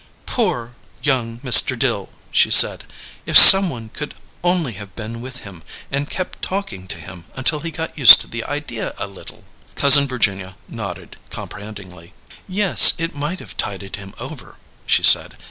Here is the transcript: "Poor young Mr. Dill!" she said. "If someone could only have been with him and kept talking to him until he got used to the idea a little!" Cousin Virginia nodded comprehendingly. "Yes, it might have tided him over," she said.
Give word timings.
"Poor 0.25 0.73
young 1.03 1.37
Mr. 1.41 1.77
Dill!" 1.77 2.09
she 2.31 2.49
said. 2.49 2.85
"If 3.27 3.37
someone 3.37 3.89
could 3.89 4.15
only 4.43 4.73
have 4.73 4.95
been 4.95 5.21
with 5.21 5.41
him 5.41 5.61
and 5.91 6.09
kept 6.09 6.41
talking 6.41 6.87
to 6.87 6.97
him 6.97 7.25
until 7.35 7.59
he 7.59 7.69
got 7.69 7.95
used 7.99 8.19
to 8.21 8.27
the 8.27 8.43
idea 8.45 8.95
a 8.97 9.05
little!" 9.05 9.43
Cousin 9.75 10.07
Virginia 10.07 10.57
nodded 10.67 11.17
comprehendingly. 11.29 12.15
"Yes, 12.49 12.95
it 12.97 13.13
might 13.13 13.37
have 13.37 13.55
tided 13.57 13.97
him 13.97 14.15
over," 14.19 14.57
she 14.87 15.03
said. 15.03 15.37